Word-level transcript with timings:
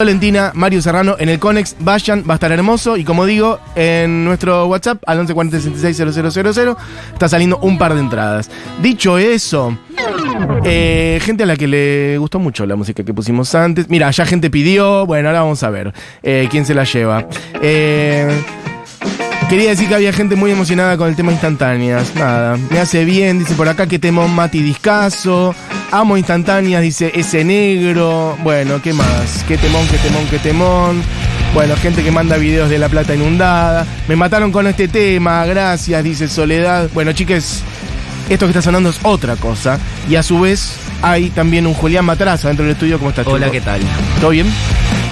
Valentina, 0.00 0.50
Mario 0.54 0.80
Serrano 0.80 1.16
en 1.18 1.28
el 1.28 1.38
Conex. 1.38 1.76
Vayan, 1.78 2.24
va 2.26 2.32
a 2.32 2.36
estar 2.36 2.50
hermoso. 2.50 2.96
Y 2.96 3.04
como 3.04 3.26
digo, 3.26 3.60
en 3.76 4.24
nuestro 4.24 4.64
WhatsApp 4.64 5.02
al 5.06 5.26
1140660000 5.26 6.76
está 7.12 7.28
saliendo 7.28 7.58
un 7.58 7.76
par 7.76 7.92
de 7.92 8.00
entradas. 8.00 8.50
Dicho 8.80 9.18
eso, 9.18 9.76
eh, 10.64 11.20
gente 11.22 11.42
a 11.42 11.46
la 11.46 11.54
que 11.58 11.68
le 11.68 12.16
gustó 12.16 12.38
mucho 12.38 12.64
la 12.64 12.76
música 12.76 13.04
que 13.04 13.12
pusimos 13.12 13.54
antes. 13.54 13.90
Mira, 13.90 14.10
ya 14.10 14.24
gente 14.24 14.48
pidió. 14.48 15.04
Bueno, 15.04 15.28
ahora 15.28 15.42
vamos 15.42 15.62
a 15.62 15.68
ver 15.68 15.92
eh, 16.22 16.48
quién 16.50 16.64
se 16.64 16.72
la 16.72 16.84
lleva. 16.84 17.26
Eh, 17.60 18.42
Quería 19.50 19.70
decir 19.70 19.88
que 19.88 19.96
había 19.96 20.12
gente 20.12 20.36
muy 20.36 20.52
emocionada 20.52 20.96
con 20.96 21.08
el 21.08 21.16
tema 21.16 21.32
instantáneas. 21.32 22.14
Nada, 22.14 22.56
me 22.70 22.78
hace 22.78 23.04
bien, 23.04 23.40
dice 23.40 23.54
por 23.54 23.68
acá 23.68 23.88
que 23.88 23.98
temón 23.98 24.32
Mati 24.32 24.62
Discaso. 24.62 25.56
Amo 25.92 26.16
instantáneas, 26.16 26.82
dice 26.82 27.10
ese 27.14 27.44
negro. 27.44 28.36
Bueno, 28.44 28.80
¿qué 28.80 28.92
más? 28.92 29.44
Qué 29.48 29.58
temón, 29.58 29.86
qué 29.88 29.98
temón, 29.98 30.24
qué 30.30 30.38
temón. 30.38 31.02
Bueno, 31.52 31.74
gente 31.76 32.04
que 32.04 32.12
manda 32.12 32.36
videos 32.36 32.70
de 32.70 32.78
La 32.78 32.88
Plata 32.88 33.14
inundada. 33.14 33.84
Me 34.06 34.14
mataron 34.14 34.52
con 34.52 34.68
este 34.68 34.86
tema, 34.86 35.44
gracias, 35.46 36.04
dice 36.04 36.28
Soledad. 36.28 36.88
Bueno, 36.94 37.12
chiques, 37.12 37.62
esto 38.28 38.46
que 38.46 38.50
está 38.50 38.62
sonando 38.62 38.90
es 38.90 39.00
otra 39.02 39.34
cosa. 39.34 39.80
Y 40.08 40.14
a 40.14 40.22
su 40.22 40.38
vez 40.40 40.76
hay 41.02 41.30
también 41.30 41.66
un 41.66 41.74
Julián 41.74 42.04
Matrazo 42.04 42.46
dentro 42.46 42.64
del 42.64 42.74
estudio. 42.74 42.98
¿Cómo 42.98 43.10
estás, 43.10 43.26
Hola? 43.26 43.50
¿qué 43.50 43.60
tal? 43.60 43.80
¿Todo 44.20 44.30
bien? 44.30 44.46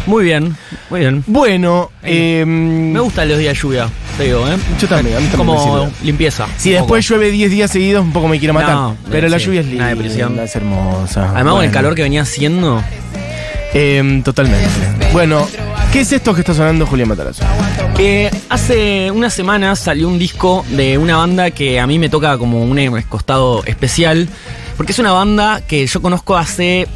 Muy 0.06 0.24
bien, 0.24 0.56
muy 0.90 1.00
bien. 1.00 1.24
Bueno, 1.26 1.90
eh, 2.04 2.44
Me 2.46 3.00
gustan 3.00 3.28
los 3.28 3.36
días 3.38 3.54
de 3.54 3.60
lluvia, 3.60 3.88
te 4.18 4.24
digo, 4.24 4.46
¿eh? 4.48 4.56
Yo 4.80 4.86
también, 4.88 5.16
a 5.16 5.20
mí 5.20 5.26
también 5.28 5.48
me 5.48 5.54
Como 5.56 5.80
sirve. 5.86 5.92
limpieza. 6.04 6.46
Si 6.58 6.70
un 6.70 6.74
después 6.76 7.06
poco. 7.06 7.14
llueve 7.20 7.30
10 7.32 7.50
días 7.50 7.70
seguidos, 7.70 8.02
un 8.04 8.12
poco 8.12 8.28
me 8.28 8.38
quiero 8.38 8.52
matar. 8.52 8.74
No, 8.74 8.96
pero 9.10 9.28
la 9.28 9.38
sí, 9.38 9.46
lluvia 9.46 9.60
es 9.60 9.66
una 9.66 9.72
linda, 9.74 9.88
depresión. 9.88 10.38
es 10.40 10.54
hermosa. 10.56 11.20
Además, 11.34 11.36
con 11.36 11.46
el 11.46 11.54
Bueno. 11.54 11.72
calor 11.72 11.94
que 11.94 12.02
venía 12.02 12.22
haciendo, 12.22 12.82
Eh, 13.74 14.22
totalmente. 14.24 14.66
Bueno, 15.12 15.46
¿qué 15.92 16.00
es 16.00 16.10
esto 16.12 16.34
que 16.34 16.40
está 16.40 16.54
sonando 16.54 16.86
Julián 16.86 17.08
Matarazzo? 17.08 17.44
eh, 17.98 18.30
hace 18.48 19.10
unas 19.10 19.34
semanas 19.34 19.78
salió 19.78 20.08
un 20.08 20.18
disco 20.18 20.64
de 20.70 20.96
una 20.98 21.16
banda 21.18 21.50
que 21.50 21.78
a 21.78 21.86
mí 21.86 21.98
me 21.98 22.08
toca 22.08 22.38
como 22.38 22.62
un 22.62 23.02
costado 23.08 23.62
especial, 23.66 24.28
porque 24.76 24.92
es 24.92 24.98
una 24.98 25.12
banda 25.12 25.60
que 25.66 25.86
yo 25.86 26.00
conozco 26.02 26.36
hace. 26.36 26.86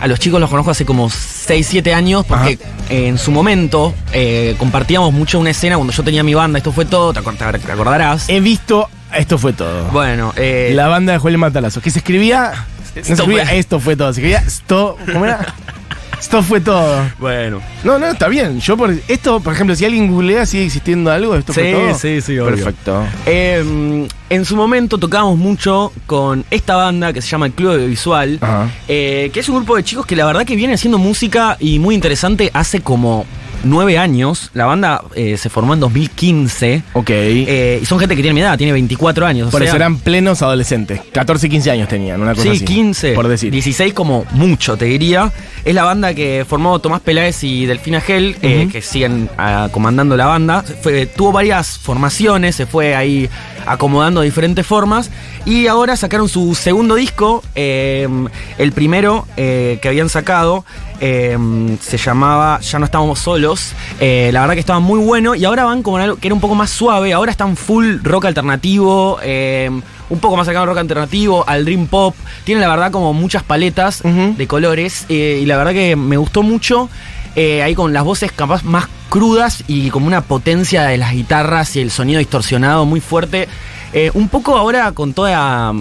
A 0.00 0.06
los 0.06 0.18
chicos 0.18 0.40
los 0.40 0.48
conozco 0.50 0.70
hace 0.70 0.84
como 0.86 1.10
6, 1.44 1.66
7 1.68 1.94
años, 1.94 2.24
porque 2.26 2.58
eh, 2.88 3.08
en 3.08 3.18
su 3.18 3.30
momento 3.32 3.94
eh, 4.12 4.54
compartíamos 4.58 5.12
mucho 5.12 5.38
una 5.38 5.50
escena 5.50 5.76
cuando 5.76 5.92
yo 5.92 6.02
tenía 6.02 6.22
mi 6.22 6.34
banda, 6.34 6.58
esto 6.58 6.72
fue 6.72 6.84
todo, 6.84 7.12
te 7.12 7.20
acor- 7.20 7.60
te 7.60 7.72
acordarás. 7.72 8.28
He 8.28 8.40
visto, 8.40 8.88
esto 9.14 9.38
fue 9.38 9.52
todo. 9.52 9.84
Bueno, 9.90 10.32
eh, 10.36 10.72
La 10.74 10.88
banda 10.88 11.12
de 11.12 11.18
Julián 11.18 11.40
Matalazo, 11.40 11.80
que 11.80 11.90
se 11.90 11.98
escribía. 11.98 12.52
No 12.54 12.92
se 12.94 13.00
Esto 13.00 13.12
escribía 13.14 13.46
fue- 13.46 13.58
esto 13.58 13.80
fue 13.80 13.96
todo, 13.96 14.12
se 14.12 14.20
escribía 14.20 14.38
esto. 14.46 14.96
¿Cómo 15.12 15.24
era? 15.24 15.54
Esto 16.22 16.40
fue 16.40 16.60
todo. 16.60 17.02
bueno. 17.18 17.60
No, 17.82 17.98
no, 17.98 18.06
está 18.06 18.28
bien. 18.28 18.60
Yo 18.60 18.76
por 18.76 18.94
esto, 19.08 19.40
por 19.40 19.52
ejemplo, 19.54 19.74
si 19.74 19.84
alguien 19.84 20.06
googlea, 20.06 20.46
sigue 20.46 20.64
existiendo 20.66 21.10
algo, 21.10 21.34
esto 21.34 21.52
fue 21.52 21.64
Sí, 21.64 21.72
todo. 21.72 21.94
sí, 21.98 22.20
sí, 22.20 22.38
obvio. 22.38 22.54
Perfecto. 22.54 23.04
Eh, 23.26 24.06
en 24.30 24.44
su 24.44 24.54
momento 24.56 24.98
tocábamos 24.98 25.36
mucho 25.36 25.92
con 26.06 26.44
esta 26.50 26.76
banda 26.76 27.12
que 27.12 27.20
se 27.20 27.28
llama 27.28 27.46
el 27.46 27.52
Club 27.52 27.72
Audiovisual, 27.72 28.38
Ajá. 28.40 28.70
eh, 28.86 29.30
que 29.32 29.40
es 29.40 29.48
un 29.48 29.56
grupo 29.56 29.74
de 29.76 29.82
chicos 29.82 30.06
que 30.06 30.14
la 30.14 30.24
verdad 30.24 30.46
que 30.46 30.54
viene 30.54 30.74
haciendo 30.74 30.96
música 30.96 31.56
y 31.58 31.80
muy 31.80 31.94
interesante 31.96 32.50
hace 32.54 32.80
como 32.80 33.26
nueve 33.64 33.98
años. 33.98 34.50
La 34.54 34.66
banda 34.66 35.02
eh, 35.14 35.36
se 35.36 35.48
formó 35.48 35.74
en 35.74 35.80
2015 35.80 36.82
Ok. 36.92 37.10
eh, 37.10 37.78
y 37.82 37.86
son 37.86 37.98
gente 37.98 38.16
que 38.16 38.22
tiene 38.22 38.34
mi 38.34 38.40
edad, 38.40 38.56
tiene 38.58 38.72
24 38.72 39.26
años. 39.26 39.48
o 39.48 39.50
por 39.50 39.62
eso 39.62 39.72
sea, 39.72 39.76
eran 39.76 39.98
plenos 39.98 40.42
adolescentes. 40.42 41.00
14, 41.12 41.48
15 41.48 41.70
años 41.70 41.88
tenían, 41.88 42.20
una 42.20 42.32
cosa 42.34 42.44
Sí, 42.44 42.56
así. 42.56 42.64
15. 42.64 43.12
Por 43.14 43.28
decir. 43.28 43.50
16 43.52 43.92
como 43.94 44.24
mucho, 44.32 44.76
te 44.76 44.86
diría. 44.86 45.32
Es 45.64 45.74
la 45.74 45.84
banda 45.84 46.14
que 46.14 46.44
formó 46.48 46.78
Tomás 46.80 47.00
Peláez 47.00 47.42
y 47.44 47.66
Delfina 47.66 48.00
Gel, 48.00 48.36
eh, 48.42 48.68
que 48.70 48.82
siguen 48.82 49.28
ah, 49.38 49.68
comandando 49.72 50.16
la 50.16 50.26
banda. 50.26 50.62
Fue- 50.82 51.06
tuvo 51.06 51.32
varias 51.32 51.78
formaciones, 51.78 52.56
se 52.56 52.66
fue 52.66 52.94
ahí 52.94 53.28
acomodando 53.66 54.20
de 54.20 54.26
diferentes 54.26 54.66
formas. 54.66 55.10
Y 55.44 55.66
ahora 55.66 55.96
sacaron 55.96 56.28
su 56.28 56.54
segundo 56.54 56.94
disco. 56.94 57.42
el 57.54 58.72
primero 58.74 59.26
que 59.36 59.80
habían 59.84 60.08
sacado 60.08 60.64
eh, 61.04 61.36
se 61.82 61.98
llamaba 61.98 62.60
Ya 62.60 62.78
no 62.78 62.84
estábamos 62.86 63.18
solos. 63.18 63.72
Eh, 64.00 64.30
la 64.32 64.40
verdad 64.40 64.54
que 64.54 64.60
estaba 64.60 64.78
muy 64.80 65.00
bueno. 65.00 65.34
Y 65.34 65.44
ahora 65.44 65.64
van 65.64 65.82
como 65.82 65.98
en 65.98 66.04
algo 66.04 66.16
que 66.16 66.28
era 66.28 66.34
un 66.34 66.40
poco 66.40 66.54
más 66.54 66.70
suave. 66.70 67.12
Ahora 67.12 67.32
están 67.32 67.56
full 67.56 67.96
rock 68.02 68.26
alternativo. 68.26 69.18
eh, 69.22 69.68
un 70.10 70.18
poco 70.20 70.36
más 70.36 70.44
cercano 70.44 70.62
al 70.64 70.68
rock 70.68 70.78
alternativo, 70.78 71.42
al 71.48 71.64
dream 71.64 71.86
pop. 71.86 72.14
Tiene 72.44 72.60
la 72.60 72.68
verdad 72.68 72.92
como 72.92 73.12
muchas 73.14 73.42
paletas 73.42 74.02
de 74.02 74.46
colores. 74.46 75.06
eh, 75.08 75.40
y 75.42 75.46
la 75.46 75.56
verdad 75.56 75.72
que 75.72 75.96
me 75.96 76.16
gustó 76.16 76.42
mucho. 76.42 76.88
eh, 77.34 77.62
ahí 77.62 77.74
con 77.74 77.92
las 77.94 78.04
voces 78.04 78.30
capaz 78.30 78.62
más 78.62 78.86
crudas 79.08 79.64
y 79.66 79.88
como 79.90 80.06
una 80.06 80.20
potencia 80.20 80.82
de 80.84 80.98
las 80.98 81.12
guitarras 81.12 81.76
y 81.76 81.80
el 81.80 81.90
sonido 81.90 82.18
distorsionado 82.18 82.84
muy 82.84 83.00
fuerte. 83.00 83.48
Eh, 83.94 84.10
un 84.14 84.28
poco 84.28 84.56
ahora 84.58 84.92
con 84.92 85.14
toda 85.14 85.72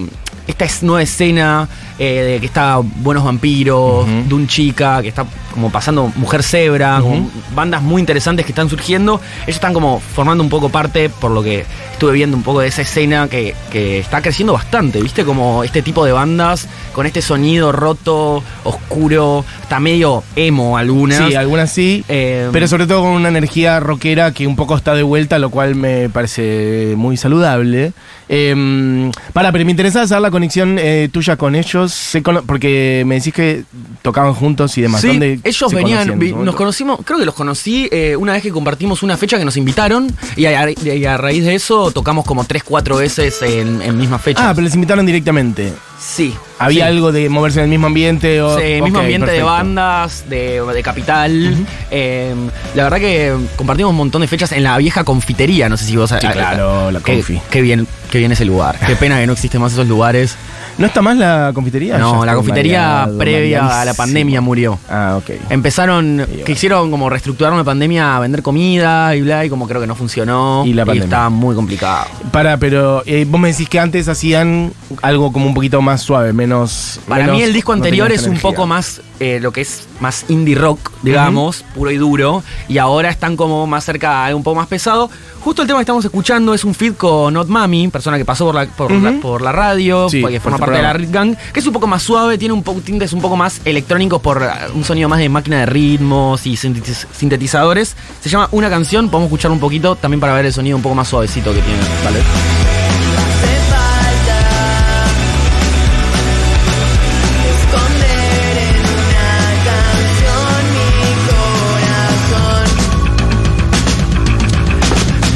esta 0.48 0.66
es- 0.66 0.84
nueva 0.84 1.02
escena 1.04 1.68
eh, 2.00 2.22
de 2.34 2.40
que 2.40 2.46
está 2.48 2.78
Buenos 2.82 3.24
Vampiros, 3.24 4.04
Ujú. 4.08 4.24
Dun 4.28 4.48
Chica, 4.48 5.02
que 5.02 5.10
está 5.10 5.26
como 5.54 5.70
pasando 5.70 6.12
Mujer 6.16 6.42
Zebra, 6.44 7.00
como 7.02 7.30
bandas 7.54 7.82
muy 7.84 8.00
interesantes 8.00 8.46
que 8.46 8.52
están 8.54 8.70
surgiendo. 8.70 9.20
Ellos 9.44 9.56
están 9.56 9.74
como 9.74 10.00
formando 10.00 10.44
un 10.44 10.50
poco 10.50 10.70
parte, 10.70 11.10
por 11.10 11.30
lo 11.32 11.44
que 11.44 11.66
estuve 11.92 12.14
viendo 12.14 12.36
un 12.38 12.42
poco 12.44 12.62
de 12.62 12.68
esa 12.70 12.82
escena 12.82 13.28
que, 13.28 13.54
que 13.70 14.00
está 14.00 14.22
creciendo 14.22 14.54
bastante, 14.54 15.02
¿viste? 15.02 15.26
Como 15.26 15.64
este 15.64 15.82
tipo 15.84 16.04
de 16.06 16.12
bandas 16.14 16.68
con 16.94 17.06
este 17.06 17.22
sonido 17.22 17.72
roto, 17.72 18.42
oscuro, 18.64 19.46
está 19.62 19.80
medio 19.80 20.24
emo 20.36 20.78
algunas. 20.78 21.28
Sí, 21.28 21.36
algunas 21.36 21.72
sí. 21.72 22.04
Eh, 22.10 22.50
Pero 22.52 22.68
sobre 22.68 22.88
todo 22.88 23.02
con 23.02 23.12
una 23.12 23.30
energía 23.30 23.80
rockera 23.80 24.32
que 24.34 24.48
un 24.48 24.56
poco 24.56 24.76
está 24.76 24.96
de 24.96 25.04
vuelta, 25.04 25.38
lo 25.38 25.50
cual 25.52 25.76
me 25.76 26.10
parece 26.10 26.94
muy 26.98 27.16
saludable. 27.18 27.94
Eh, 28.34 29.12
para, 29.34 29.52
pero 29.52 29.66
me 29.66 29.72
interesa 29.72 30.08
saber 30.08 30.22
la 30.22 30.31
conexión 30.32 30.78
eh, 30.80 31.10
tuya 31.12 31.36
con 31.38 31.56
ellos, 31.56 32.16
cono- 32.24 32.42
porque 32.44 33.04
me 33.06 33.16
decís 33.16 33.34
que 33.34 33.64
tocaban 34.02 34.34
juntos 34.34 34.78
y 34.78 34.82
demás. 34.82 35.02
Sí, 35.02 35.08
¿Dónde 35.08 35.40
ellos 35.44 35.72
venían, 35.74 36.18
vi- 36.20 36.32
nos 36.34 36.56
conocimos, 36.56 37.00
creo 37.06 37.20
que 37.20 37.26
los 37.26 37.36
conocí 37.36 37.88
eh, 37.92 38.16
una 38.16 38.34
vez 38.34 38.42
que 38.42 38.52
compartimos 38.52 39.04
una 39.04 39.18
fecha 39.18 39.38
que 39.38 39.46
nos 39.46 39.58
invitaron 39.58 40.08
y 40.36 40.46
a, 40.46 40.70
y 40.72 41.06
a 41.06 41.18
raíz 41.18 41.44
de 41.46 41.56
eso 41.56 41.92
tocamos 41.92 42.26
como 42.26 42.44
3, 42.46 42.64
4 42.64 42.98
veces 42.98 43.42
en, 43.42 43.82
en 43.82 43.98
mismas 43.98 44.22
fechas. 44.22 44.44
Ah, 44.48 44.52
pero 44.56 44.64
les 44.66 44.74
invitaron 44.76 45.06
directamente. 45.06 45.72
Sí. 46.02 46.36
¿Había 46.60 46.86
sí. 46.86 46.92
algo 46.92 47.12
de 47.12 47.30
moverse 47.30 47.60
en 47.60 47.66
el 47.66 47.70
mismo 47.70 47.88
ambiente? 47.88 48.42
O... 48.42 48.58
Sí, 48.58 48.82
mismo 48.82 49.00
Ok, 49.00 49.04
ambiente 49.04 49.32
de 49.32 49.44
bandas, 49.44 50.26
de, 50.30 50.62
de 50.62 50.84
capital. 50.84 51.66
Eh, 51.90 52.36
la 52.76 52.84
verdad 52.84 53.00
que 53.00 53.36
compartimos 53.56 53.92
un 53.92 53.98
montón 53.98 54.22
de 54.22 54.28
fechas 54.28 54.52
en 54.52 54.64
la 54.64 54.78
vieja 54.78 55.04
confitería. 55.04 55.70
No 55.70 55.78
sé 55.78 55.86
si 55.86 55.96
vos 55.96 56.10
Sí, 56.10 56.28
claro, 56.28 56.92
la 56.92 57.00
qué, 57.00 57.16
confi. 57.16 57.42
Qué 57.50 57.62
bien, 57.62 57.88
qué 58.10 58.20
bien 58.20 58.32
ese 58.32 58.46
lugar. 58.46 58.78
Qué 58.88 58.96
pena 58.96 59.20
que 59.20 59.28
no 59.28 59.34
existen 59.34 59.62
más 59.62 59.74
esos 59.74 59.88
lugares. 59.88 60.36
¿No 60.78 60.88
está 60.88 61.02
más 61.02 61.18
la 61.18 61.52
confitería? 61.54 61.98
No, 61.98 62.26
la 62.26 62.34
confitería 62.34 62.82
variado, 62.82 63.18
previa 63.18 63.82
a 63.82 63.86
la 63.86 63.94
pandemia 63.94 64.42
murió. 64.42 64.80
Ah, 64.90 65.16
ok. 65.18 65.32
Empezaron, 65.50 66.18
bueno. 66.18 66.44
quisieron 66.46 66.90
como 66.90 67.10
reestructurar 67.10 67.54
una 67.54 67.64
pandemia 67.64 68.16
a 68.16 68.20
vender 68.20 68.42
comida 68.42 69.16
y 69.16 69.22
bla, 69.22 69.46
y 69.46 69.50
como 69.50 69.68
creo 69.68 69.82
que 69.82 69.88
no 69.88 69.96
funcionó. 69.96 70.64
Y 70.66 70.74
la 70.74 70.86
pandemia. 70.86 71.06
estaba 71.06 71.30
muy 71.30 71.56
complicado. 71.56 72.06
Para, 72.32 72.58
pero 72.58 73.04
eh, 73.06 73.26
vos 73.28 73.40
me 73.40 73.50
decís 73.52 73.68
que 73.68 73.80
antes 73.80 74.08
hacían 74.08 74.72
algo 75.02 75.32
como 75.32 75.46
un 75.46 75.54
poquito 75.54 75.82
más 75.82 75.91
suave, 75.98 76.34
menos. 76.34 77.00
Para 77.08 77.24
menos- 77.24 77.38
mí 77.38 77.44
el 77.44 77.54
disco 77.54 77.74
anterior 77.74 78.12
es 78.12 78.28
un 78.28 78.38
poco 78.40 78.66
más 78.68 79.02
eh, 79.20 79.40
lo 79.42 79.52
que 79.52 79.62
es 79.62 79.88
más 80.00 80.26
indie 80.30 80.56
rock, 80.56 80.92
digamos, 81.04 81.64
puro 81.76 81.92
y 81.92 81.98
duro. 81.98 82.44
Y 82.68 82.78
ahora 82.80 83.10
están 83.10 83.36
como 83.38 83.68
más 83.68 83.84
cerca 83.86 84.34
un 84.36 84.44
poco 84.44 84.56
más 84.56 84.68
pesado. 84.68 85.10
Justo 85.42 85.62
el 85.64 85.68
tema 85.68 85.80
que 85.80 85.84
estamos 85.84 86.06
escuchando 86.06 86.54
es 86.54 86.64
un 86.64 86.74
feed 86.76 86.94
con 86.94 87.34
Not 87.34 87.48
Mami, 87.48 87.88
persona 87.88 88.18
que 88.18 88.26
pasó 88.26 88.46
por 88.46 88.54
la, 88.56 88.66
por, 88.68 88.92
la, 88.92 89.10
Ujú. 89.12 89.20
por 89.22 89.42
la 89.42 89.52
radio, 89.52 90.08
Sí, 90.10 90.24
que 90.24 90.40
forma 90.40 90.58
parte 90.60 90.76
de 90.78 90.82
la. 90.84 90.94
Rit 90.94 91.10
Gang, 91.12 91.36
que 91.52 91.60
es 91.60 91.66
un 91.66 91.74
poco 91.74 91.88
más 91.88 92.04
suave, 92.04 92.38
tiene 92.38 92.54
un 92.54 92.62
poco 92.64 92.82
tintes 92.82 93.12
un 93.14 93.22
poco 93.22 93.36
más 93.36 93.60
electrónicos 93.66 94.22
por 94.22 94.42
eh, 94.44 94.48
un 94.76 94.84
sonido 94.84 95.10
más 95.10 95.18
de 95.20 95.30
máquina 95.30 95.60
de 95.62 95.66
ritmos 95.66 96.46
y 96.46 96.54
sintetiz- 96.58 97.08
sintetizadores. 97.12 97.96
Se 98.22 98.30
llama 98.30 98.50
Una 98.52 98.70
canción, 98.70 99.10
podemos 99.10 99.28
escuchar 99.30 99.50
un 99.52 99.60
poquito 99.60 99.96
también 99.96 100.20
para 100.20 100.34
ver 100.34 100.46
el 100.46 100.54
sonido 100.54 100.78
un 100.78 100.84
poco 100.84 100.94
más 100.96 101.08
suavecito 101.08 101.52
que 101.54 101.62
tiene. 101.62 101.80
Vale. 102.04 102.81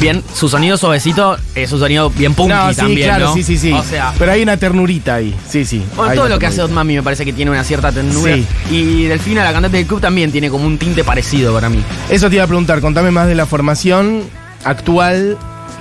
Bien, 0.06 0.22
su 0.32 0.48
sonido 0.48 0.76
suavecito 0.76 1.36
es 1.56 1.72
un 1.72 1.80
sonido 1.80 2.10
bien 2.10 2.32
punky 2.32 2.52
No, 2.52 2.70
sí, 2.70 2.76
también, 2.76 3.08
claro, 3.08 3.24
¿no? 3.24 3.34
sí, 3.34 3.42
sí, 3.42 3.58
sí. 3.58 3.72
O 3.72 3.82
sea, 3.82 4.14
pero 4.16 4.30
hay 4.30 4.40
una 4.40 4.56
ternurita 4.56 5.16
ahí. 5.16 5.34
Sí, 5.48 5.64
sí. 5.64 5.82
Bueno, 5.96 6.14
todo 6.14 6.28
lo 6.28 6.38
que 6.38 6.46
hace. 6.46 6.62
Hot 6.62 6.70
Mami 6.70 6.94
me 6.94 7.02
parece 7.02 7.24
que 7.24 7.32
tiene 7.32 7.50
una 7.50 7.64
cierta 7.64 7.90
ternura. 7.90 8.36
Sí. 8.36 8.46
Y 8.70 9.02
Delfina, 9.06 9.42
la 9.42 9.52
cantante 9.52 9.78
del 9.78 9.86
club, 9.88 10.00
también 10.00 10.30
tiene 10.30 10.48
como 10.48 10.64
un 10.64 10.78
tinte 10.78 11.02
parecido 11.02 11.52
para 11.52 11.68
mí. 11.68 11.82
Eso 12.08 12.28
te 12.28 12.36
iba 12.36 12.44
a 12.44 12.46
preguntar, 12.46 12.80
contame 12.80 13.10
más 13.10 13.26
de 13.26 13.34
la 13.34 13.46
formación 13.46 14.22
actual 14.62 15.36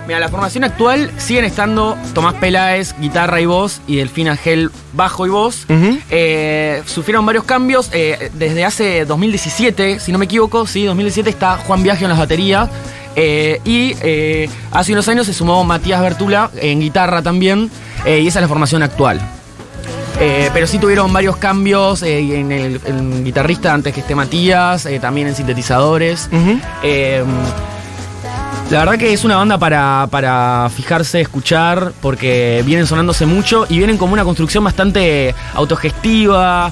Mira, 0.07 0.19
la 0.19 0.29
formación 0.29 0.63
actual 0.63 1.09
siguen 1.17 1.45
estando 1.45 1.97
Tomás 2.13 2.35
Peláez, 2.35 2.95
guitarra 2.99 3.41
y 3.41 3.47
voz, 3.47 3.81
y 3.87 3.95
Delfina 3.95 4.37
Gel, 4.37 4.69
bajo 4.93 5.25
y 5.25 5.29
voz. 5.29 5.65
Eh, 6.11 6.83
sufrieron 6.85 7.25
varios 7.25 7.43
cambios. 7.45 7.89
eh, 7.91 8.29
desde 8.35 8.65
hace 8.65 9.05
2017, 9.05 9.99
si 9.99 10.11
no 10.11 10.19
me 10.19 10.25
equivoco, 10.25 10.67
sí, 10.67 10.83
2017 10.85 11.27
está 11.29 11.57
Juan 11.57 11.81
Viaje 11.81 12.05
en 12.05 12.09
las 12.09 12.19
baterías. 12.19 12.69
Eh, 13.15 13.59
y 13.65 13.95
eh, 14.01 14.49
hace 14.71 14.91
unos 14.93 15.07
años 15.07 15.25
se 15.27 15.33
sumó 15.33 15.63
Matías 15.63 16.01
Bertula 16.01 16.49
en 16.57 16.79
guitarra 16.81 17.21
también. 17.21 17.69
eh, 18.05 18.19
y 18.21 18.27
esa 18.27 18.39
es 18.39 18.43
la 18.43 18.47
formación 18.49 18.83
actual. 18.83 19.19
Pero 20.17 20.65
sí 20.67 20.79
tuvieron 20.79 21.11
varios 21.11 21.35
cambios 21.35 22.01
en 22.01 22.49
el 22.51 22.79
en 22.85 23.25
guitarrista 23.25 23.73
antes 23.73 23.93
que 23.93 23.99
esté 23.99 24.15
Matías, 24.15 24.87
también 25.01 25.27
en 25.27 25.35
sintetizadores. 25.35 26.29
Eh, 26.83 27.23
la 28.71 28.79
verdad 28.79 28.97
que 28.97 29.13
es 29.13 29.23
una 29.23 29.35
banda 29.35 29.57
para, 29.59 30.07
para 30.09 30.69
fijarse, 30.75 31.21
escuchar, 31.21 31.91
porque 32.01 32.63
vienen 32.65 32.87
sonándose 32.87 33.25
mucho 33.27 33.67
y 33.69 33.77
vienen 33.77 33.97
como 33.97 34.13
una 34.13 34.23
construcción 34.23 34.63
bastante 34.63 35.35
autogestiva, 35.53 36.71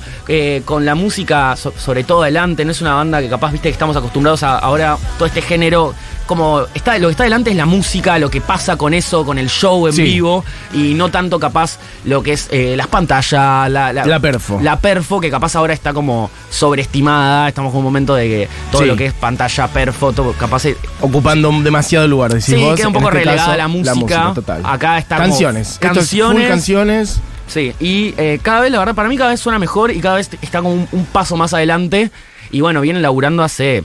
con 0.65 0.85
la 0.85 0.95
música 0.95 1.55
so- 1.55 1.73
sobre 1.77 2.03
todo 2.03 2.23
adelante. 2.23 2.65
No 2.65 2.71
es 2.71 2.81
una 2.81 2.95
banda 2.95 3.19
que 3.21 3.29
capaz, 3.29 3.51
viste, 3.51 3.67
que 3.69 3.73
estamos 3.73 3.95
acostumbrados 3.95 4.41
a 4.41 4.57
ahora 4.57 4.97
todo 5.17 5.27
este 5.27 5.41
género. 5.41 5.93
Como 6.25 6.61
está, 6.73 6.97
lo 6.99 7.07
que 7.07 7.11
está 7.11 7.23
adelante 7.23 7.49
es 7.51 7.55
la 7.57 7.65
música, 7.65 8.17
lo 8.17 8.29
que 8.29 8.39
pasa 8.39 8.77
con 8.77 8.93
eso, 8.93 9.25
con 9.25 9.37
el 9.37 9.49
show 9.49 9.87
en 9.87 9.93
Sí. 9.93 10.03
vivo, 10.03 10.45
y 10.73 10.93
no 10.93 11.11
tanto 11.11 11.37
capaz 11.39 11.77
lo 12.05 12.23
que 12.23 12.33
es 12.33 12.47
eh, 12.51 12.75
las 12.77 12.87
pantallas, 12.87 13.69
la, 13.69 13.91
La 13.91 14.19
perfo. 14.19 14.59
La 14.61 14.79
perfo, 14.79 15.19
que 15.19 15.29
capaz 15.29 15.55
ahora 15.57 15.73
está 15.73 15.93
como 15.93 16.31
sobreestimada. 16.49 17.49
Estamos 17.49 17.71
en 17.73 17.77
un 17.79 17.83
momento 17.83 18.15
de 18.15 18.27
que 18.27 18.49
todo 18.71 18.81
Sí. 18.83 18.87
lo 18.87 18.95
que 18.95 19.07
es 19.07 19.13
pantalla, 19.13 19.67
perfo, 19.67 20.13
todo, 20.13 20.33
capaz 20.33 20.65
es- 20.65 20.77
Ocupando 21.01 21.51
demasiado 21.61 22.07
lugar, 22.07 22.31
decís 22.31 22.45
Sí, 22.45 22.55
vos. 22.55 22.75
queda 22.75 22.87
un 22.87 22.93
poco 22.93 23.07
este 23.09 23.19
relegada 23.19 23.45
caso, 23.47 23.57
la 23.57 23.67
música. 23.67 24.31
total. 24.33 24.61
Acá 24.65 24.97
está 24.97 25.17
como 25.17 25.27
Canciones. 25.29 25.67
Esto 25.73 25.87
es 25.87 25.93
full 26.09 26.19
canciones. 26.19 26.47
canciones. 26.49 27.19
Sí, 27.47 27.73
y 27.81 28.13
eh, 28.17 28.39
cada 28.41 28.61
vez, 28.61 28.71
la 28.71 28.79
verdad, 28.79 28.95
para 28.95 29.09
mí 29.09 29.17
cada 29.17 29.31
vez 29.31 29.39
suena 29.41 29.59
mejor 29.59 29.91
y 29.91 29.99
cada 29.99 30.15
vez 30.15 30.29
está 30.41 30.59
como 30.61 30.73
un, 30.73 30.87
un 30.93 31.05
paso 31.05 31.35
más 31.35 31.53
adelante. 31.53 32.09
Y 32.51 32.61
bueno, 32.61 32.79
vienen 32.81 33.01
laburando 33.01 33.43
hace 33.43 33.83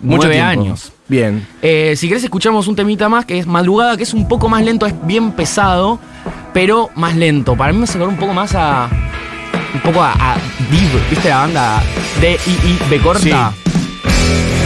Mucho 0.00 0.26
nueve 0.28 0.34
tiempo. 0.34 0.50
años. 0.50 0.92
Bien. 1.08 1.46
Eh, 1.62 1.94
si 1.96 2.08
querés 2.08 2.24
escuchamos 2.24 2.66
un 2.66 2.74
temita 2.74 3.08
más 3.08 3.24
que 3.24 3.38
es 3.38 3.46
Madrugada, 3.46 3.96
que 3.96 4.02
es 4.02 4.12
un 4.12 4.26
poco 4.26 4.48
más 4.48 4.64
lento, 4.64 4.86
es 4.86 4.94
bien 5.06 5.32
pesado, 5.32 6.00
pero 6.52 6.90
más 6.96 7.14
lento. 7.14 7.56
Para 7.56 7.72
mí 7.72 7.78
me 7.78 7.84
acordar 7.84 8.08
un 8.08 8.16
poco 8.16 8.34
más 8.34 8.54
a... 8.54 8.88
Un 9.74 9.80
poco 9.80 10.02
a, 10.02 10.12
a 10.12 10.36
Div, 10.70 10.88
¿viste 11.10 11.28
la 11.28 11.38
banda? 11.38 11.82
D 12.20 12.38
I 12.46 12.50
I 12.50 12.78
B 12.88 12.98
corta. 12.98 13.52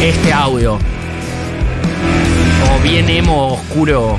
Este 0.01 0.33
audio. 0.33 0.75
O 0.75 2.83
bien 2.83 3.09
emo, 3.09 3.55
oscuro. 3.55 4.19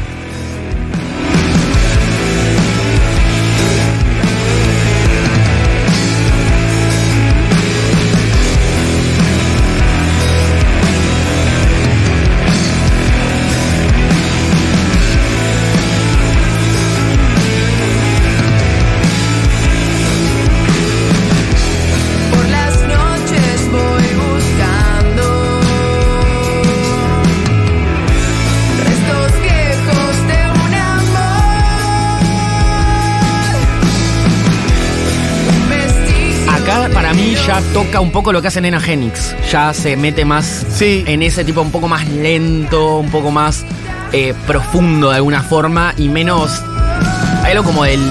Para 36.94 37.14
mí 37.14 37.36
ya 37.48 37.62
toca 37.74 38.00
un 38.00 38.12
poco 38.12 38.32
lo 38.34 38.42
que 38.42 38.48
hace 38.50 38.62
Nena 38.62 38.80
Genix. 38.80 39.36
Ya 39.52 39.74
se 39.74 39.96
mete 39.98 40.26
más 40.26 40.66
Sí. 40.74 41.04
en 41.08 41.22
ese 41.24 41.44
tipo 41.44 41.62
un 41.62 41.72
poco 41.72 41.88
más 41.88 42.08
lento, 42.10 42.98
un 42.98 43.10
poco 43.10 43.32
más 43.32 43.64
eh, 44.14 44.34
profundo 44.46 45.10
de 45.10 45.16
alguna 45.18 45.42
forma 45.44 45.94
y 45.98 46.10
menos. 46.10 46.62
Hay 47.44 47.52
algo 47.52 47.64
como 47.64 47.84
del. 47.84 48.02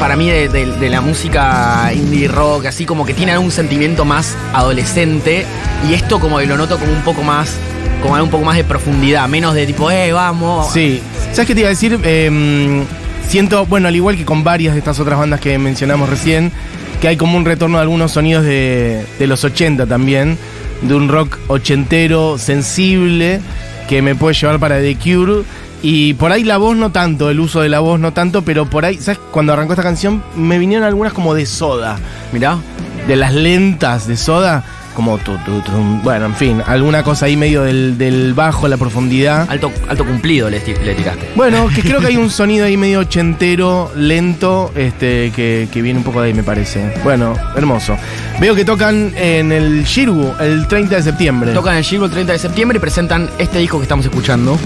Para 0.00 0.16
mí, 0.16 0.28
de, 0.28 0.48
de- 0.48 0.66
de 0.66 0.88
la 0.90 1.00
música 1.00 1.90
indie 1.94 2.26
rock, 2.28 2.66
así 2.66 2.84
como 2.86 3.06
que 3.06 3.14
tiene 3.14 3.36
un 3.38 3.50
sentimiento 3.52 4.04
más 4.04 4.36
adolescente. 4.52 5.46
Y 5.88 5.94
esto, 5.94 6.18
como 6.18 6.38
que 6.38 6.46
lo 6.46 6.56
noto 6.56 6.78
como 6.78 6.92
un 6.92 7.02
poco 7.02 7.22
más. 7.22 7.54
Como 8.02 8.14
un 8.22 8.30
poco 8.30 8.44
más 8.44 8.56
de 8.56 8.64
profundidad, 8.64 9.28
menos 9.28 9.54
de 9.54 9.66
tipo, 9.66 9.90
eh, 9.90 10.12
vamos. 10.12 10.72
Sí. 10.72 11.00
¿Sabes 11.32 11.46
qué 11.46 11.54
te 11.54 11.60
iba 11.60 11.68
a 11.68 11.70
decir? 11.70 11.98
Eh, 12.02 12.84
siento, 13.28 13.64
bueno, 13.66 13.88
al 13.88 13.96
igual 13.96 14.16
que 14.16 14.24
con 14.24 14.42
varias 14.44 14.74
de 14.74 14.78
estas 14.80 14.98
otras 15.00 15.18
bandas 15.18 15.40
que 15.40 15.56
mencionamos 15.58 16.08
recién, 16.08 16.52
que 17.00 17.08
hay 17.08 17.16
como 17.16 17.36
un 17.36 17.44
retorno 17.44 17.78
de 17.78 17.82
algunos 17.82 18.12
sonidos 18.12 18.44
de, 18.44 19.04
de 19.18 19.26
los 19.26 19.44
80 19.44 19.86
también, 19.86 20.38
de 20.82 20.94
un 20.94 21.08
rock 21.08 21.38
ochentero, 21.48 22.38
sensible, 22.38 23.40
que 23.88 24.02
me 24.02 24.14
puede 24.14 24.34
llevar 24.34 24.58
para 24.58 24.80
The 24.80 24.96
Cure. 24.96 25.42
Y 25.82 26.14
por 26.14 26.32
ahí 26.32 26.42
la 26.42 26.56
voz 26.56 26.76
no 26.76 26.90
tanto, 26.90 27.30
el 27.30 27.38
uso 27.38 27.60
de 27.60 27.68
la 27.68 27.80
voz 27.80 28.00
no 28.00 28.12
tanto, 28.12 28.42
pero 28.42 28.68
por 28.68 28.84
ahí, 28.84 28.96
¿sabes? 28.96 29.20
Cuando 29.30 29.52
arrancó 29.52 29.74
esta 29.74 29.82
canción 29.82 30.22
me 30.34 30.58
vinieron 30.58 30.86
algunas 30.86 31.12
como 31.12 31.34
de 31.34 31.46
soda, 31.46 31.98
Mirá. 32.32 32.58
de 33.06 33.14
las 33.16 33.34
lentas 33.34 34.06
de 34.08 34.16
soda, 34.16 34.64
como 34.96 35.18
tu, 35.18 35.36
tu, 35.38 35.60
tu, 35.60 35.72
bueno, 36.02 36.24
en 36.26 36.34
fin, 36.34 36.62
alguna 36.66 37.02
cosa 37.02 37.26
ahí 37.26 37.36
medio 37.36 37.62
del, 37.62 37.98
del 37.98 38.32
bajo, 38.32 38.66
la 38.66 38.78
profundidad. 38.78 39.46
Alto, 39.48 39.70
alto 39.88 40.04
cumplido 40.06 40.48
le, 40.48 40.58
le 40.58 40.94
tiraste. 40.94 41.28
Bueno, 41.36 41.68
que 41.68 41.82
creo 41.82 42.00
que 42.00 42.06
hay 42.06 42.16
un 42.16 42.30
sonido 42.40 42.64
ahí 42.64 42.78
medio 42.78 43.00
ochentero, 43.00 43.92
lento, 43.94 44.72
este, 44.74 45.30
que, 45.36 45.68
que 45.70 45.82
viene 45.82 45.98
un 45.98 46.04
poco 46.04 46.22
de 46.22 46.28
ahí, 46.28 46.34
me 46.34 46.42
parece. 46.42 46.94
Bueno, 47.04 47.34
hermoso. 47.54 47.96
Veo 48.40 48.54
que 48.54 48.64
tocan 48.64 49.12
en 49.16 49.52
el 49.52 49.84
Shirgu 49.84 50.32
el 50.40 50.66
30 50.66 50.96
de 50.96 51.02
septiembre. 51.02 51.52
Tocan 51.52 51.76
el 51.76 51.84
Giro 51.84 52.06
el 52.06 52.10
30 52.10 52.32
de 52.32 52.38
septiembre 52.38 52.78
y 52.78 52.80
presentan 52.80 53.28
este 53.38 53.58
disco 53.58 53.78
que 53.78 53.82
estamos 53.82 54.06
escuchando. 54.06 54.58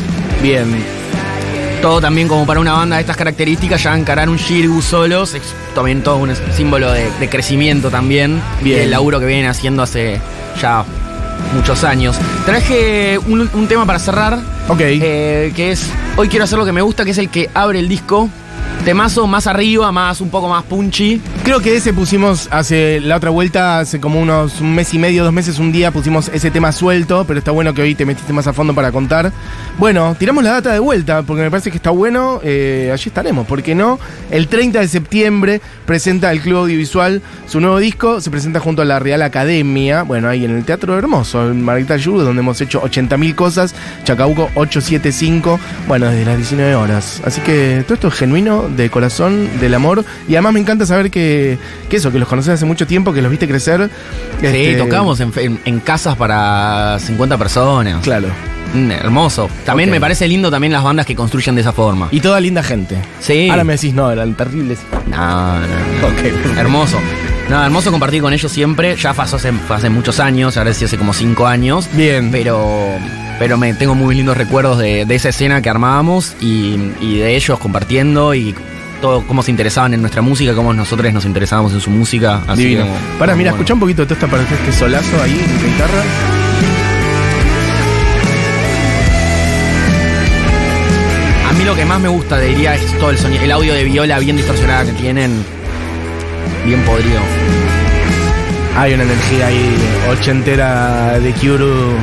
Bien. 0.43 0.67
Todo 1.83 2.01
también 2.01 2.29
como 2.29 2.47
para 2.47 2.61
una 2.61 2.75
banda 2.75 2.97
de 2.97 3.01
estas 3.03 3.17
características, 3.17 3.83
ya 3.83 3.97
encarar 3.97 4.29
un 4.29 4.37
Shirgu 4.37 4.83
solos, 4.83 5.33
es 5.35 5.43
también 5.75 6.03
todo 6.03 6.17
un 6.19 6.31
símbolo 6.55 6.93
de, 6.93 7.11
de 7.19 7.29
crecimiento 7.31 7.91
también. 7.91 8.41
Bien. 8.63 8.79
Y 8.79 8.83
el 8.83 8.91
laburo 8.91 9.19
que 9.19 9.25
vienen 9.27 9.47
haciendo 9.47 9.83
hace 9.83 10.21
ya 10.61 10.85
muchos 11.55 11.83
años. 11.85 12.17
Traje 12.45 13.19
un, 13.19 13.49
un 13.55 13.67
tema 13.67 13.87
para 13.87 13.99
cerrar, 13.99 14.39
Ok. 14.69 14.81
eh, 14.83 15.53
que 15.57 15.73
es 15.73 15.91
Hoy 16.17 16.29
quiero 16.29 16.45
hacer 16.45 16.59
lo 16.59 16.67
que 16.67 16.73
me 16.73 16.83
gusta, 16.83 17.05
que 17.07 17.13
es 17.13 17.19
el 17.19 17.31
que 17.31 17.49
abre 17.55 17.79
el 17.79 17.89
disco. 17.89 18.29
Temazo 18.85 19.27
más 19.27 19.47
arriba, 19.47 19.91
más 19.91 20.21
un 20.21 20.29
poco 20.29 20.49
más 20.49 20.65
punchy. 20.65 21.21
Creo 21.43 21.61
que 21.61 21.75
ese 21.75 21.93
pusimos 21.93 22.49
hace 22.53 23.01
la 23.01 23.17
otra 23.17 23.31
vuelta, 23.31 23.81
hace 23.81 23.99
como 23.99 24.21
unos 24.21 24.61
un 24.61 24.75
mes 24.75 24.93
y 24.95 24.99
medio, 24.99 25.25
dos 25.25 25.33
meses, 25.33 25.59
un 25.59 25.73
día 25.73 25.91
pusimos 25.91 26.29
ese 26.29 26.51
tema 26.51 26.71
suelto, 26.71 27.25
pero 27.27 27.39
está 27.39 27.51
bueno 27.51 27.75
que 27.75 27.83
hoy 27.83 27.95
te 27.95 28.05
metiste 28.05 28.33
más 28.33 28.47
a 28.47 28.53
fondo 28.53 28.75
para 28.75 28.93
contar. 28.93 29.33
Bueno, 29.79 30.15
tiramos 30.19 30.45
la 30.45 30.53
data 30.53 30.73
de 30.73 30.79
vuelta, 30.79 31.23
porque 31.23 31.43
me 31.43 31.51
parece 31.51 31.71
que 31.71 31.79
está 31.79 31.91
bueno, 31.91 32.41
eh, 32.45 32.91
allí 32.93 33.05
estaremos, 33.07 33.47
¿por 33.47 33.63
qué 33.63 33.75
no? 33.75 33.99
El 34.31 34.49
30 34.49 34.81
de 34.81 34.89
septiembre 34.89 35.61
presenta 35.87 36.31
el 36.31 36.41
Club 36.41 36.59
Audiovisual 36.59 37.23
su 37.47 37.59
nuevo 37.61 37.79
disco, 37.79 38.21
se 38.21 38.31
presenta 38.31 38.61
junto 38.61 38.83
a 38.83 38.85
la 38.85 38.99
Real 38.99 39.23
Academia, 39.23 40.03
bueno, 40.03 40.29
ahí 40.29 40.45
en 40.45 40.57
el 40.57 40.65
Teatro 40.65 40.97
Hermoso, 40.97 41.51
en 41.51 41.63
Margarita 41.63 41.97
Yuru, 41.97 42.21
donde 42.21 42.41
hemos 42.41 42.61
hecho 42.61 42.83
80.000 42.83 43.35
cosas, 43.35 43.75
Chacabuco 44.05 44.51
875, 44.55 45.59
bueno, 45.89 46.11
desde 46.11 46.27
las 46.27 46.37
19 46.37 46.75
horas. 46.77 47.23
Así 47.25 47.41
que 47.41 47.83
todo 47.85 47.95
esto 47.95 48.09
es 48.09 48.15
genuino, 48.15 48.69
de 48.69 48.89
corazón, 48.91 49.49
del 49.59 49.75
amor, 49.75 50.05
y 50.29 50.35
además 50.35 50.53
me 50.53 50.61
encanta 50.61 50.87
saber 50.87 51.11
que, 51.11 51.30
que 51.89 51.97
eso, 51.97 52.11
que 52.13 52.19
los 52.19 52.29
conoces 52.29 52.55
hace 52.55 52.65
mucho 52.65 52.87
tiempo, 52.87 53.13
que 53.13 53.23
los 53.23 53.31
viste 53.31 53.47
crecer. 53.49 53.91
Sí, 54.41 54.47
Este, 54.47 54.75
tocamos 54.77 55.21
en, 55.21 55.33
en- 55.37 55.61
en 55.65 55.81
casas 55.81 56.17
para 56.17 56.99
50 57.01 57.37
personas. 57.39 58.03
Claro. 58.03 58.29
Mm, 58.73 58.91
hermoso. 58.93 59.49
También 59.65 59.91
me 59.91 60.01
parece 60.01 60.29
lindo 60.29 60.49
también 60.51 60.73
las 60.73 60.85
bandas 60.85 61.05
que 61.05 61.17
construyen 61.17 61.57
de 61.57 61.61
esa 61.63 61.73
forma. 61.73 62.07
Y 62.13 62.21
toda 62.21 62.39
linda 62.41 62.63
gente. 62.63 62.97
Sí. 63.19 63.49
Ahora 63.51 63.65
me 63.65 63.73
decís, 63.73 63.93
no, 63.93 64.11
eran 64.13 64.35
terribles. 64.35 64.79
No, 65.09 65.55
no, 65.55 65.61
no. 65.61 66.07
Ok. 66.07 66.57
Hermoso. 66.57 66.99
No, 67.49 67.65
hermoso 67.65 67.91
compartir 67.91 68.23
con 68.23 68.33
ellos 68.33 68.53
siempre. 68.53 68.95
Ya 68.95 69.13
pasó 69.13 69.37
hace, 69.37 69.53
hace 69.71 69.91
muchos 69.91 70.21
años, 70.21 70.57
ahora 70.57 70.73
sí 70.73 70.85
hace 70.85 70.97
como 70.99 71.13
cinco 71.13 71.49
años. 71.49 71.89
Bien. 71.95 72.31
Pero, 72.31 72.81
pero 73.41 73.59
me 73.59 73.75
tengo 73.75 73.97
muy 73.97 74.15
lindos 74.15 74.37
recuerdos 74.37 74.79
de, 74.79 75.05
de 75.05 75.15
esa 75.17 75.31
escena 75.31 75.61
que 75.61 75.69
armábamos 75.69 76.37
y, 76.41 76.77
y 77.01 77.19
de 77.19 77.35
ellos 77.35 77.59
compartiendo 77.59 78.35
y 78.37 78.55
todo 79.01 79.23
cómo 79.27 79.43
se 79.43 79.51
interesaban 79.51 79.95
en 79.95 80.01
nuestra 80.01 80.23
música, 80.23 80.55
cómo 80.55 80.73
nosotros 80.73 81.13
nos 81.13 81.25
interesábamos 81.25 81.73
en 81.73 81.81
su 81.81 81.91
música. 81.91 82.43
Así 82.47 82.63
Divino. 82.63 82.83
como- 82.87 83.19
Para, 83.19 83.35
mira, 83.35 83.51
bueno. 83.51 83.57
escucha 83.63 83.75
un 83.75 83.81
poquito 83.81 84.05
de 84.07 84.15
todo 84.15 84.37
esta, 84.37 84.55
este 84.55 84.73
solazo 84.73 85.23
ahí 85.23 85.33
en 85.33 85.57
la 85.57 85.73
guitarra. 85.73 86.03
A 91.49 91.53
mí 91.53 91.65
lo 91.65 91.75
que 91.75 91.85
más 91.85 92.01
me 92.01 92.09
gusta, 92.09 92.39
diría, 92.39 92.75
es 92.75 92.99
todo 92.99 93.11
el 93.11 93.19
sonido, 93.19 93.43
el 93.43 93.51
audio 93.53 93.75
de 93.75 93.85
viola 93.85 94.19
bien 94.19 94.37
distorsionada 94.37 94.85
que 94.85 94.93
tienen. 94.93 95.45
Bien 96.65 96.81
podrido. 96.83 97.21
Hay 98.77 98.95
una 98.95 99.03
energía 99.03 99.47
ahí 99.49 99.75
ochentera 100.11 101.19
de 101.19 101.33
Kyuru. 101.33 101.95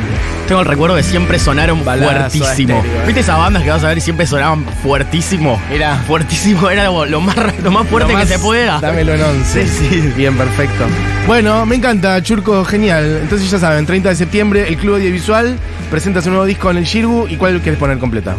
Tengo 0.47 0.61
el 0.61 0.67
recuerdo 0.67 0.95
que 0.95 1.03
siempre 1.03 1.39
sonaron 1.39 1.83
Balazo 1.83 2.29
fuertísimo. 2.39 2.77
estéreo, 2.79 3.01
eh. 3.01 3.05
¿Viste 3.05 3.19
esas 3.19 3.37
bandas 3.37 3.63
que 3.63 3.69
vas 3.69 3.83
a 3.83 3.87
ver 3.89 3.97
y 3.97 4.01
siempre 4.01 4.25
sonaban 4.25 4.65
fuertísimo? 4.81 5.61
Mirá. 5.69 5.97
Fuertísimo, 6.07 6.69
era 6.69 6.85
lo, 6.85 7.05
lo 7.05 7.19
más, 7.19 7.35
lo 7.61 7.69
más 7.69 7.85
fuerte 7.87 8.13
Lo 8.13 8.19
que 8.19 8.25
se 8.25 8.39
pueda. 8.39 8.79
Dámelo 8.79 9.13
en 9.13 9.23
11. 9.23 9.67
Sí, 9.67 9.89
sí. 9.89 10.13
Bien, 10.15 10.37
perfecto. 10.37 10.85
Bueno, 11.27 11.65
me 11.65 11.75
encanta, 11.75 12.21
Churco, 12.23 12.63
genial. 12.63 13.19
Entonces 13.23 13.51
ya 13.51 13.59
saben, 13.59 13.85
30 13.85 14.07
de 14.07 14.15
septiembre, 14.15 14.65
el 14.69 14.77
Club 14.77 14.95
Audiovisual 14.95 15.57
presenta 15.91 16.21
su 16.21 16.29
nuevo 16.29 16.45
disco 16.45 16.71
en 16.71 16.77
el 16.77 16.85
Shirgu. 16.85 17.27
¿Y 17.27 17.35
cuál 17.35 17.59
quieres 17.59 17.77
poner 17.77 17.97
completa? 17.97 18.37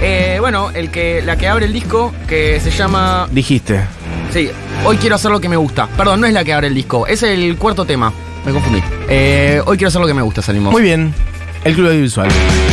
Eh, 0.00 0.36
bueno, 0.38 0.70
el 0.72 0.90
que, 0.90 1.22
la 1.22 1.36
que 1.36 1.48
abre 1.48 1.66
el 1.66 1.72
disco, 1.72 2.14
que 2.28 2.60
se 2.60 2.70
llama. 2.70 3.26
Dijiste. 3.32 3.80
Sí, 4.32 4.48
hoy 4.84 4.96
quiero 4.98 5.16
hacer 5.16 5.32
lo 5.32 5.40
que 5.40 5.48
me 5.48 5.56
gusta. 5.56 5.88
Perdón, 5.88 6.20
no 6.20 6.26
es 6.28 6.32
la 6.32 6.44
que 6.44 6.52
abre 6.52 6.68
el 6.68 6.74
disco, 6.74 7.06
es 7.08 7.24
el 7.24 7.56
cuarto 7.56 7.84
tema. 7.84 8.12
Me 8.46 8.52
confundí. 8.52 8.80
Eh, 9.08 9.60
hoy 9.66 9.76
quiero 9.76 9.88
hacer 9.88 10.00
lo 10.00 10.06
que 10.06 10.14
me 10.14 10.22
gusta, 10.22 10.40
salimos. 10.42 10.70
Muy 10.72 10.82
bien, 10.82 11.12
el 11.64 11.74
Club 11.74 11.86
Audiovisual. 11.88 12.67